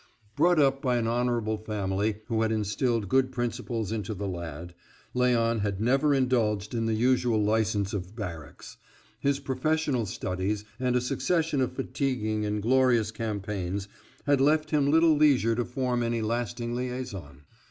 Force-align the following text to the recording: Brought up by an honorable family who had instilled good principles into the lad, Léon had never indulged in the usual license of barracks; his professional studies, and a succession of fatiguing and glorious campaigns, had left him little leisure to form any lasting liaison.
Brought 0.35 0.57
up 0.57 0.81
by 0.81 0.97
an 0.97 1.05
honorable 1.05 1.59
family 1.59 2.21
who 2.25 2.41
had 2.41 2.51
instilled 2.51 3.07
good 3.07 3.31
principles 3.31 3.91
into 3.91 4.15
the 4.15 4.27
lad, 4.27 4.73
Léon 5.15 5.59
had 5.59 5.79
never 5.79 6.11
indulged 6.15 6.73
in 6.73 6.87
the 6.87 6.95
usual 6.95 7.39
license 7.39 7.93
of 7.93 8.15
barracks; 8.15 8.77
his 9.19 9.37
professional 9.39 10.07
studies, 10.07 10.65
and 10.79 10.95
a 10.95 11.01
succession 11.01 11.61
of 11.61 11.73
fatiguing 11.73 12.47
and 12.47 12.63
glorious 12.63 13.11
campaigns, 13.11 13.87
had 14.25 14.41
left 14.41 14.71
him 14.71 14.89
little 14.89 15.15
leisure 15.15 15.53
to 15.53 15.65
form 15.65 16.01
any 16.01 16.23
lasting 16.23 16.73
liaison. 16.73 17.43